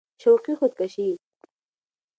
[0.21, 1.07] شوقي خود کشي